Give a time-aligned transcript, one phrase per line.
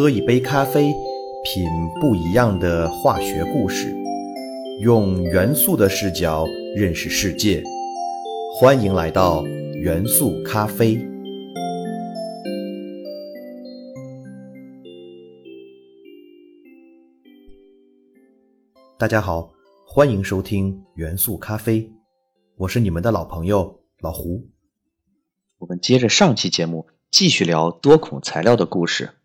[0.00, 0.94] 喝一杯咖啡，
[1.42, 1.64] 品
[2.00, 3.92] 不一样的化学故事，
[4.80, 7.60] 用元素的视角认识世界。
[8.54, 11.04] 欢迎来到元素咖啡。
[18.96, 19.50] 大家好，
[19.84, 21.90] 欢迎收听元素咖啡，
[22.54, 24.46] 我是你们的老朋友老胡。
[25.58, 29.17] 我们接着上期节目继续聊多孔材料的故事。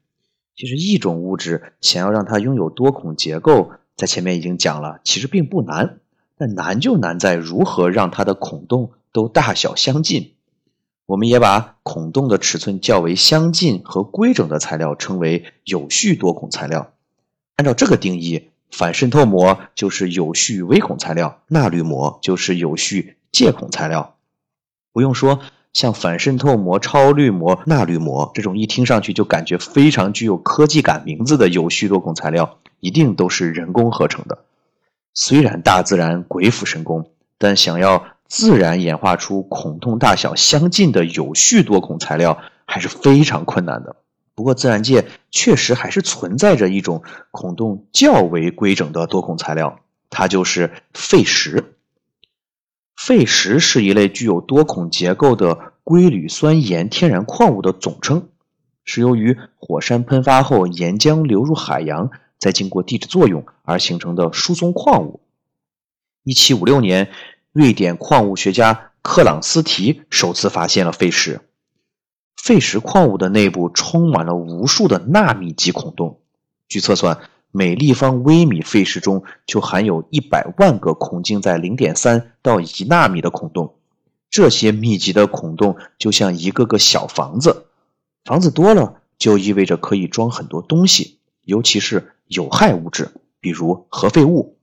[0.55, 5.99] 其实一种物质想要让它拥有多孔结构，在前面已经讲了，其实并不难。
[6.37, 10.33] 但难就难在如何让它的孔洞都大小相近。
[11.05, 16.93] 我们也把孔洞的尺寸较为相近和规整的材料称为有序多孔材料。
[17.55, 18.49] 按照这个定义。
[18.75, 24.15] 反渗透膜就是有序微孔材料，钠铝膜就是有序介孔材料。
[24.91, 25.41] 不用说，
[25.73, 34.39] 像反渗透膜、超滤膜、钠滤膜这种一听上去就感觉非常具有科技感名字的有序多孔材料，一定都是人工合成的。
[35.15, 43.95] 虽然大自然鬼斧神工，但想要自然演化出孔洞大小相近的有序多孔材料，还是非常困难的。
[44.35, 51.75] 不过，自然界确实还是存在着一种孔洞较为规整的多孔材料，它就是废石。
[52.95, 58.29] 沸石是一类具有多孔结构的硅铝酸盐天然矿物的总称，
[58.85, 65.19] 是由于火山喷发后岩浆流入海洋，再经过地质作用而形成的疏松矿物。
[66.23, 67.09] 一七五六年，
[67.51, 71.41] 瑞典矿物学家克朗斯提首次发现了沸石。
[72.37, 76.19] 沸石矿物的内部充满了无数的纳米级孔洞，
[76.69, 77.19] 据测算，
[77.55, 83.75] 每立方微米废石中就含有一百万个孔径在零点三到一纳米的孔洞。
[84.31, 87.67] 这些密集的孔洞就像一个个小房子，
[88.25, 94.57] 房子多了就意味着可以装很多东西，尤其是有害物质，比如核废物。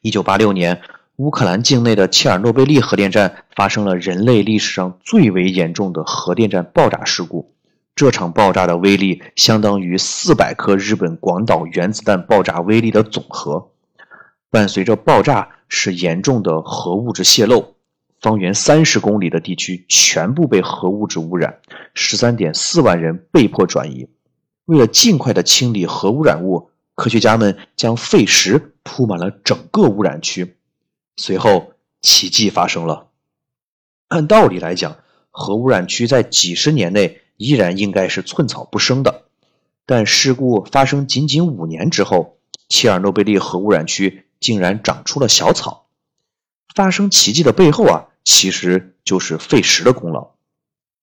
[0.00, 0.82] 一九八六年。
[1.16, 7.53] 乌克兰境内的切尔诺贝利核电站发生了人类历史上最为严重的核电站爆炸事故。
[7.96, 13.70] 这场爆炸的威力相当于四百颗日本广岛原子弹爆炸威力的总和。
[14.50, 17.74] 伴随着爆炸是严重的核物质泄漏，
[18.20, 21.60] 方圆三十公里的地区全部被核物质污染，
[21.94, 24.08] 十三点四万人被迫转移。
[24.64, 30.56] 为了尽快的清理核污染物，科学家们将废石铺满了整个污染区。
[31.16, 33.08] 随后，奇迹发生了。
[34.08, 34.96] 按道理来讲，
[35.30, 39.24] 核污染区在几十年内依然应该是寸草不生的。
[39.86, 45.86] 但事故发生仅仅五年之后，切尔诺贝利核污染区竟然长出了小草。
[46.74, 50.30] 发生奇迹的背后啊，其实就是废石的功劳。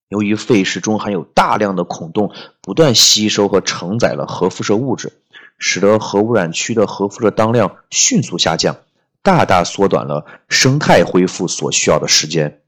[0.10, 5.14] 由于废石中含有大量的孔洞，不断吸收和承载了核辐射物质，
[5.58, 8.78] 使得核污染区的核辐射当量迅速下降。
[9.22, 12.62] 大大缩短了生态恢复所需要的时间。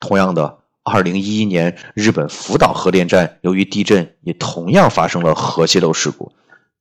[0.00, 6.32] 同样的，二零一一年日本福岛核电站由于地震，也同样发生了核泄漏事故。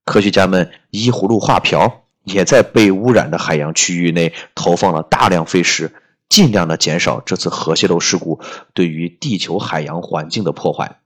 [0.06, 5.91] 科学家们依葫芦画瓢，也在被污染的海洋区域内投放了大量废石，
[6.29, 8.40] 尽量的减少这次核泄漏事故
[8.73, 11.00] 对于地球海洋环境的破坏。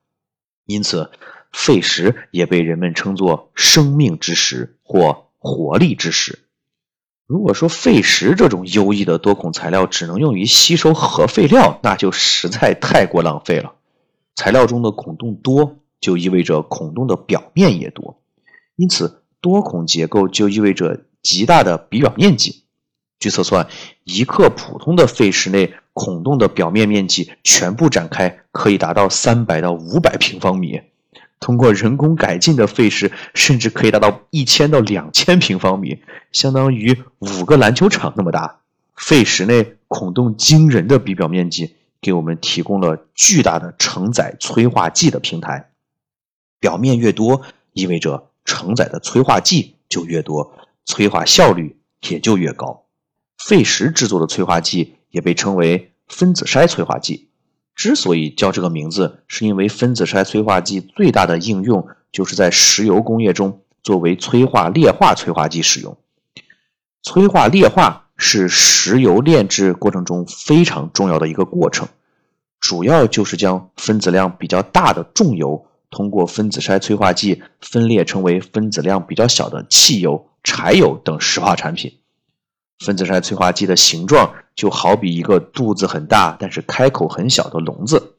[0.66, 1.10] 因此，
[1.52, 6.40] 废石也被人们称作“生命之石”或“活力之石”。
[7.32, 13.72] 如果说废石这种优异的多孔材料只能用于吸收核废料，那就实在太过浪费了。
[14.36, 18.22] 材料中的孔洞多，就意味着孔洞的表面也多，
[18.76, 22.66] 因此多孔结构就意味着极大的比表面积。
[23.18, 23.70] 据测算，
[24.04, 30.82] 一克普通的废石内孔洞的表面面积全部展开，可以达到三百到五百平方米。
[31.42, 38.60] 通过人工改进的废石，甚至可以达到一千到两千平方米，相当于五个篮球场那么大。
[38.96, 45.72] 废石内孔洞惊人的比表面积，给我们提供了巨大的承载催化剂的平台。
[46.60, 47.42] 表面越多，
[47.74, 50.54] 意味着承载的催化剂就越多，
[50.86, 52.86] 催化效率也就越高。
[53.40, 57.31] 废石制作的催化剂也被称为分子筛催化剂。
[57.76, 65.98] 之所以叫这个名字，是因为分子筛催化剂最大的应用就是在石油工业中作为催化裂化催化剂使用。
[67.02, 71.88] 催化裂化是石油炼制过程中非常重要的一个过程，
[72.60, 82.01] 主要就是将分子量比较大的重油通过分子筛催化剂分裂成为分子量比较小的汽油、柴油等石化产品。
[82.84, 88.16] 分子筛催化剂的形状就好比一个肚子很大但是开口很小的笼子，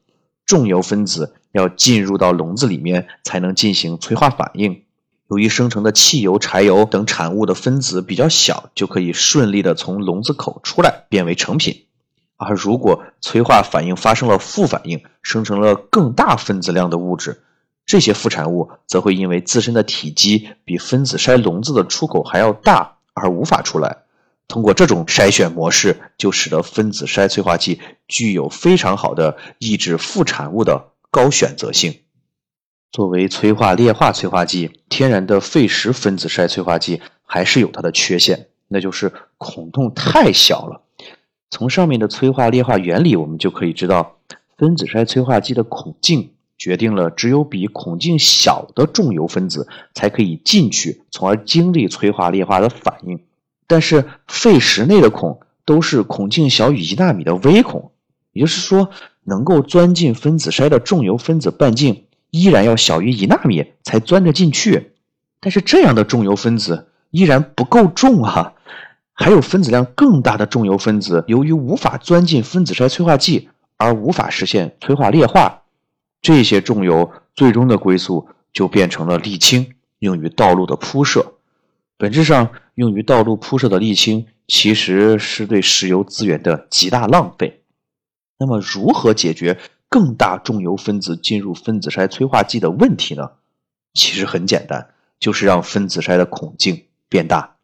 [0.47, 4.85] 重油分子要进入到笼子里面才能进行催化反应。
[5.29, 11.87] 由于生成的汽油、柴油等产物的分子比较小，就可以顺利的从笼子口出来，变为成品。
[12.37, 17.43] 而如果催化反应发生了负反应，生成了更大分子量的物质，
[17.87, 24.02] 这些副产物则会因为自身的体积比分子筛笼子的出口还要大而无法出来。
[24.53, 32.01] 通过这种筛选模式，就使得分子筛催化剂具有非常好的抑制副产物的高选择性。
[32.91, 40.83] 作为催化裂化催化剂，天然的沸石分子筛催化剂还是有它的缺陷，那就是孔洞太小了。
[41.51, 44.19] 从上面的催化裂化原理，我们就可以知道，
[44.59, 53.19] 分子筛催化剂的孔径决定了只有比孔径小的重油分子才可以进去，从而经历催化裂化的反应。
[53.67, 57.93] 但是沸石内的孔都是孔径小于一纳米的微孔，
[58.33, 58.91] 也就是说，
[59.25, 62.05] 能够钻进分子筛的重油分子半径。
[62.31, 64.93] 依然要小于一纳米才钻得进去，
[65.39, 68.55] 但是这样的重油分子依然不够重啊！
[69.13, 75.65] 还有分子量更大的重油分子，由于无法钻进分子筛催化剂而无法实现催化裂化，
[76.23, 81.32] 这些重油最终的归宿就变成了沥青，用于道路的铺设。
[82.03, 87.63] 本质上，用于道路铺设的沥青其实是对石油资源的极大浪费。
[88.41, 89.61] 那么，如何解决？
[89.89, 93.31] 更大重油分子进入分子筛催化剂的问题呢？
[93.95, 94.89] 其实很简单，
[95.21, 97.55] 就是让分子筛的孔径变大。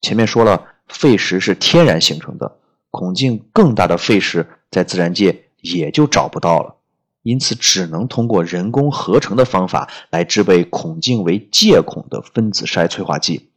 [0.00, 2.56] 前面说了，废石是天然形成的，
[2.90, 6.74] 孔径更大的废石在自然界也就找不到了，
[7.22, 13.50] 因此只能通过人工合成的方法来制备孔径为介孔的分子筛催化剂。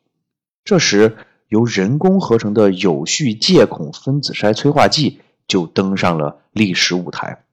[0.64, 1.18] 这时，
[1.48, 7.44] 由人工合成的有序介孔分子筛催化剂就登上了历史舞台。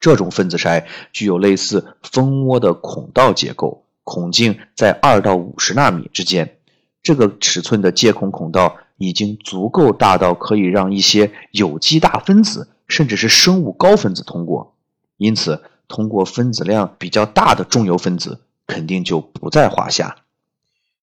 [0.00, 6.56] 这种分子筛具有类似蜂窝的孔道结构，孔径在二到五十纳米之间。
[7.02, 14.74] 这个尺寸的介孔孔道已经足够大到可以让一些有机大分子甚至是生物高分子通过。
[15.18, 20.16] 因此，通过分子量比较大的重油分子肯定就不在话下。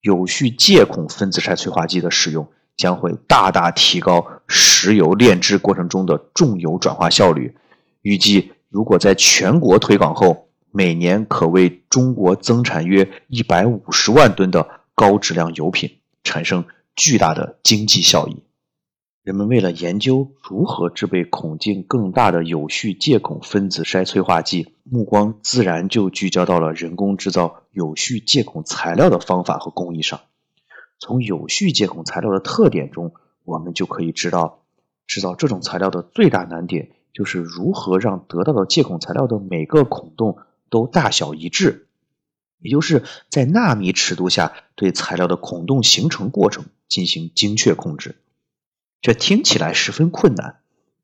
[0.01, 7.55] 有序介孔分子筛催化剂的使用将会大大提高石油炼制过程中的重油转化效率，
[8.01, 8.51] 预计。
[8.69, 16.65] 如果在全国推广后，每年可为中国增产约一百五十万吨的高质量油品，产生
[16.95, 18.43] 巨大的经济效益。
[19.27, 30.21] 人们为了研究如何制备孔径更大的有序介孔分子筛催化剂，目光自然就聚焦到了人工制造有序介孔材料的方法和工艺上。
[30.97, 33.11] 从有序介孔材料的特点中，
[33.43, 34.63] 我们就可以知道，
[35.07, 36.91] 制造这种材料的最大难点。
[37.11, 40.37] 就是如何让得到的介孔材料的每个孔洞
[40.69, 41.89] 都大小一致，
[42.61, 48.15] 也就是在纳米尺度下对材料的孔洞形成过程进行精确控制。
[49.01, 50.57] 这听起来十分困难，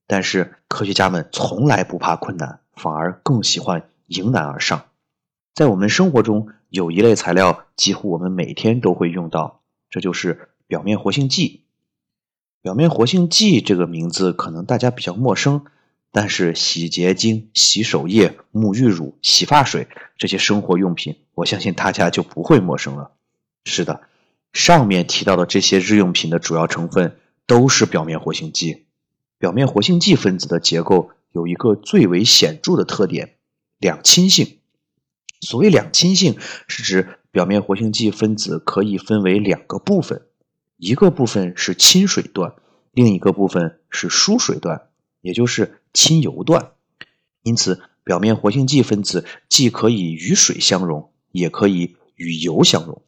[0.07, 4.85] 但是科学家们从来不怕困难，反而更喜欢迎难而上。
[5.53, 11.63] 在我们生活中，有一类材料几乎我们每天都会用到，这就是表面活性剂。
[12.61, 15.65] 表面活性剂这个名字可能大家比较陌生。
[16.15, 23.13] 但是洗洁精、洗手液、沐浴乳、洗发水这些生活用品，我相信大家就不会陌生了。
[23.65, 24.01] 是的，
[24.53, 28.85] 上面提到的这些日用品的主要成分都是表面活性剂。
[29.37, 33.35] 表面活性剂分子的结构有一个最为显著的特点：
[33.77, 34.59] 两亲性。
[35.41, 40.21] 所谓两亲性，是指表面活性剂分子可以分为两个部分，
[40.77, 42.55] 一个部分是亲水段，
[42.91, 44.89] 另一个部分是疏水段。
[45.19, 46.71] 也就是亲油段，
[47.43, 53.01] 因此表面活性剂分子既可以与水相溶，也可以与油相溶。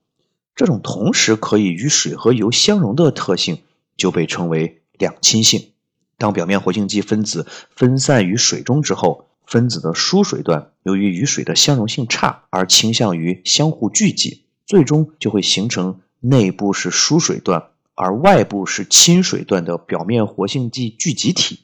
[0.55, 3.63] 这种同时可以与水和油相溶的特性
[3.97, 5.71] 就被称为两亲性。
[6.17, 21.59] 当表面活性剂分子分散于水中之后，分子的疏水段由于与水的相容性差而倾向于相互聚集，最终就会形成内部是疏水段而外部是亲水段的表面活性剂聚集体。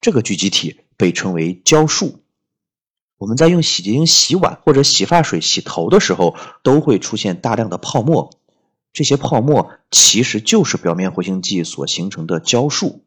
[0.00, 2.20] 这个聚集体被称为胶束。
[3.18, 8.30] 我们在用洗洁精洗碗或者洗发水洗头的时候，都会出现大量的泡沫。
[8.94, 13.02] 这些泡沫其实就是表面活性剂所形成的胶束。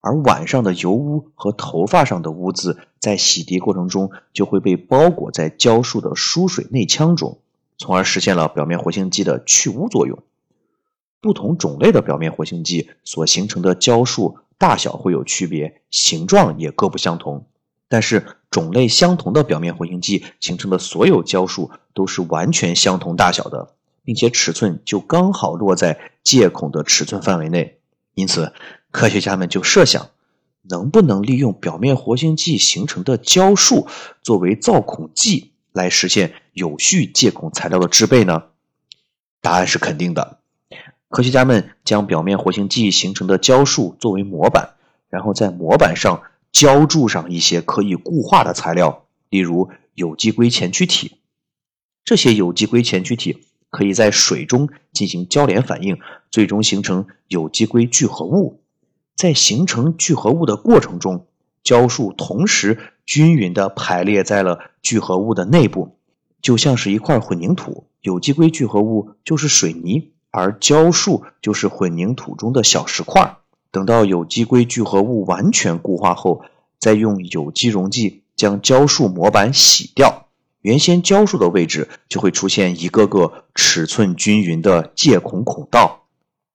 [0.00, 7.40] 而碗上的油污和头发上的污渍，在洗涤过程中就会被包裹在胶束的疏水内腔中，
[7.76, 10.22] 从而实现了表面活性剂的去污作用。
[11.20, 14.38] 不同种类的表面活性剂所形成的胶束。
[14.56, 17.46] 大小会有区别，形状也各不相同，
[17.88, 27.78] 但是种类相同的表面活性剂形成的所有胶束都是完全相同大小的，并且尺寸就刚好落在介孔的尺寸范围内。
[28.14, 28.52] 因此，
[28.90, 30.10] 科学家们就设想，
[30.62, 33.88] 能不能利用表面活性剂形成的胶束
[34.22, 38.44] 作为造孔剂，来实现有序介孔材料的制备呢？
[39.40, 40.38] 答案是肯定的。
[41.08, 44.74] 科学家们将表面活性剂形成的胶束作为模板，
[45.08, 51.18] 然后在模板上浇筑上一些可以固化的材料，例如有机硅前驱体。
[52.04, 53.44] 这些有机硅前驱体。
[53.74, 55.98] 可以在水中进行交联反应，
[56.30, 58.60] 最终形成有机硅聚合物。
[59.16, 61.26] 在形成聚合物的过程中，
[61.64, 65.96] 胶束同时均匀地排列在了聚合物的内部，
[66.40, 67.88] 就像是一块混凝土。
[68.00, 73.38] 有机硅聚合物就是水泥，而胶束就是混凝土中的小石块。
[73.72, 76.42] 等到有机硅聚合物完全固化后，
[76.78, 80.23] 再用有机溶剂将胶束模板洗掉。
[80.64, 86.06] 原先胶数的位置就会出现一个个尺寸均匀的介孔孔道，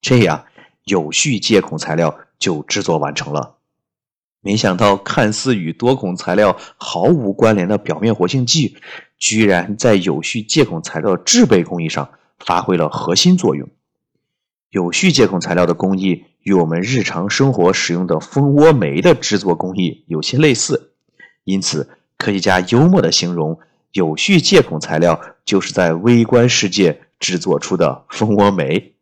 [0.01, 0.45] 这样
[0.83, 3.57] 有序介孔材料就制作完成了。
[4.41, 8.77] 没想到，看似与多孔材料毫无关联的表面活性剂，
[9.19, 13.69] 居然在有序介孔材料制备工艺上发挥了核心作用。
[14.71, 20.93] 有序介孔材料的工艺与我们日常生活使用的蜂窝煤的制作工艺有些类似，
[21.43, 21.87] 因此
[22.17, 23.59] 科学家幽默地形容。
[23.91, 28.93] 有序介孔材料就是在微观世界制作出的蜂窝煤。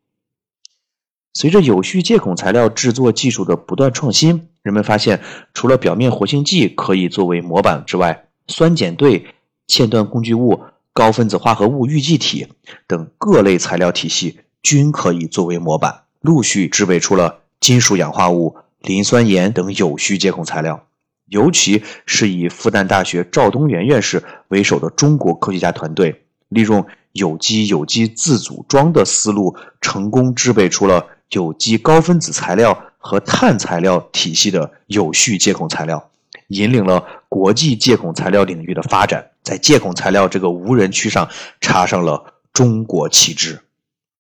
[1.33, 5.21] 随着有序介孔材料制作技术的不断创新，人们发现，
[5.53, 9.27] 除了表面活性剂可以作为模板之外，酸碱对、
[9.67, 10.63] 嵌断工具物、
[10.93, 12.47] 高分子化合物预计体
[12.87, 20.86] 等各类材料体系均可以作为模板，陆续制备出了金属氧化物、磷酸盐等有序介孔材料。
[21.27, 36.09] 尤其是以复旦大学赵东元院士为首的中国科学家团队，利用有机有机自组装的思路，成功制备出了有机高分子材料和碳材料体系的有序介孔材料，
[36.47, 41.27] 引领了国际介孔材料领域的发展，在介孔材料这个无人区上
[41.59, 43.59] 插上了中国旗帜。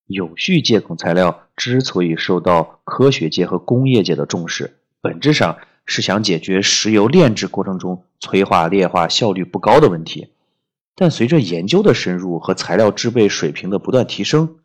[0.07, 5.57] 有序介孔材料之所以受到科学界和工业界的重视，本质上。
[5.87, 10.27] 是想解决石油炼制过程中催化裂化效率不高的问题，
[10.95, 14.57] 但随着研究的深入和材料制备水平的不断提升，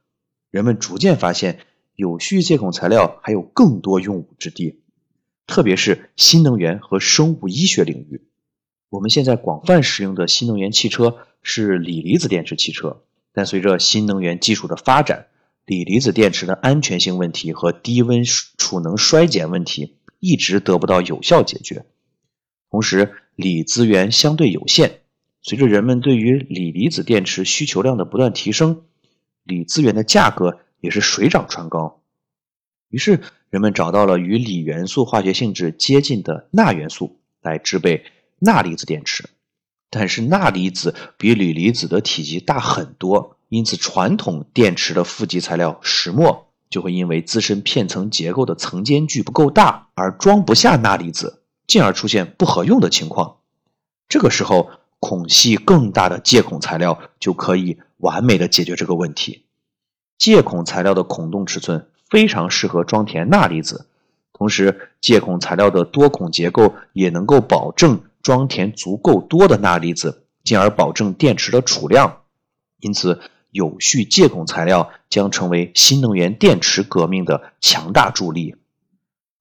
[0.50, 1.60] 人们逐渐发现
[1.94, 4.80] 有序介孔材料还有更多用武之地，
[5.46, 8.26] 特别是新能源和生物医学领域。
[8.90, 15.28] 我们现在广泛使用的新能源汽车是锂离子电池汽车，但随着新能源技术的发展，
[15.64, 19.94] 锂离子电池的安全性问题和低温储能衰减问题。
[20.22, 21.84] 一直得不到有效解决，
[22.70, 25.00] 同时锂资源相对有限。
[25.40, 28.84] 随着人们对于锂离子电池需求量的不断提升，
[29.42, 32.04] 锂资源的价格也是水涨船高。
[32.88, 38.04] 于是人们找到了与锂元素化学性质接近的钠元素来制备
[38.38, 39.28] 钠离子电池，
[39.90, 46.51] 但是钠离子比锂离子的体积大很多，因此传统电池的负极材料石墨。
[46.72, 53.36] 就会因为自身片层结构的层间距不够大而装不下钠离子，进而出现不合用的情况。
[54.08, 59.44] 这个时候，孔隙更大的介孔材料就可以完美的解决这个问题。
[60.16, 63.86] 介孔材料的孔洞尺寸非常适合装填钠离子，
[64.32, 72.22] 同时介孔材料的多孔结构也能够保证装填足够多的钠离子，进而保证电池的储量。
[72.80, 73.20] 因此。
[73.52, 78.56] 有序介孔材料将成为新能源电池革命的强大助力，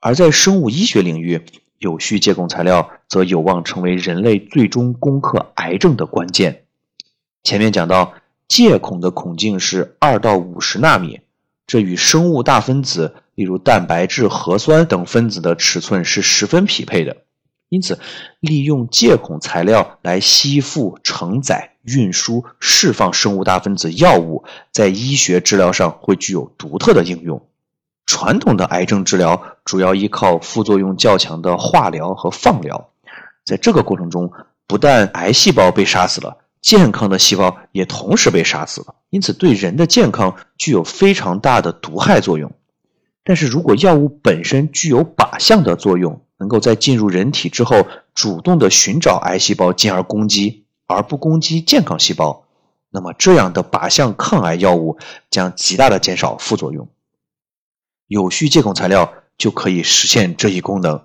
[0.01, 1.45] 而在生物医学领域，
[1.77, 6.65] 有序介孔材料则有望成为人类最终攻克癌症的关键。
[7.41, 8.13] 前面讲到，
[8.49, 11.21] 介孔的孔径是二到五十纳米，
[11.65, 17.23] 这与生物大分子，例如蛋白质、核酸等分子的尺寸是十分匹配的。
[17.69, 17.97] 因此，
[18.41, 27.45] 利用介孔材料来吸附、承载、运输、释放生物大分子药物，在医学治疗上会具有独特的应用。
[28.05, 32.89] 传统的癌症治疗主要依靠副作用较强的化疗和放疗，
[33.45, 34.31] 在这个过程中，
[34.67, 42.51] 不但癌细胞被杀死了，健康的细胞也同时被杀死了，因此对人的健康具有非常大的毒害作用。
[43.23, 50.60] 但是如果药物本身具有靶向的作用，能够在进入人体之后，主动的寻找癌细胞，进而攻击，
[50.91, 52.45] 而不攻击健康细胞。
[52.89, 54.97] 那么，这样的靶向抗癌药物
[55.29, 56.89] 将极大的减少副作用。
[58.07, 61.03] 有序介孔材料就可以实现这一功能。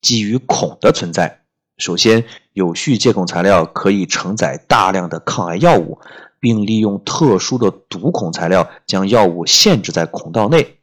[0.00, 1.42] 基于孔的存在，
[1.76, 2.24] 首先，
[2.54, 5.98] 有序介孔材料可以承载大量的抗癌药物，
[6.40, 10.78] 并利用特殊的毒孔材料将药物限制在孔道内。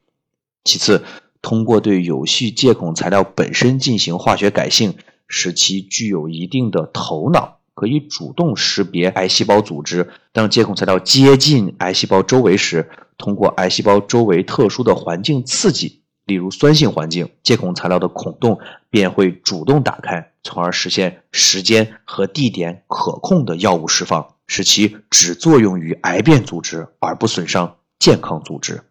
[0.63, 1.03] 其次，
[1.41, 4.95] 通过对有序介孔材料本身进行化学改性，
[5.27, 10.09] 使其具有一定的头脑，可以主动识别癌细胞组织。
[10.33, 16.01] 当介孔材料接近癌细胞周围时，通过癌细胞周围特殊的环境刺激。
[16.25, 18.57] 例如酸性环境，介孔材料的孔洞
[18.89, 28.81] 便会主动打开，从而实现时间和地点可控的药物释放，使其只作用于癌变组织而不损伤健康组织。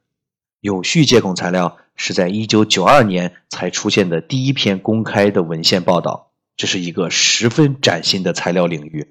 [0.61, 9.07] 有序介孔材料是在1992年才出现的第一篇公开的文献报道，这是一个十分崭新的材料领域，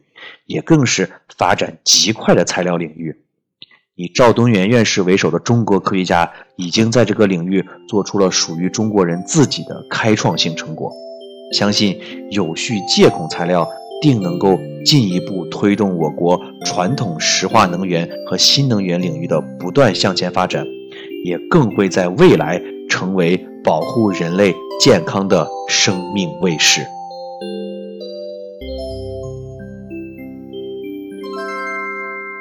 [0.45, 3.17] 也更是发展极快的材料领域。
[3.93, 10.91] 以赵东元院士为首的中国科学家已经在这个领域做出了属于中国人自己的开创性成果，
[11.53, 11.97] 相信
[12.31, 13.65] 有序介孔材料
[14.01, 20.65] 定能够进一步推动我国传统石化能源和新能源领域的不断向前发展，
[21.23, 26.81] 也更会在未来成为保护人类健康的生命卫士。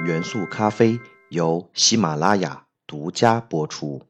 [0.05, 1.01] 元素咖啡。
[1.35, 4.03] 由喜马拉雅独家播出。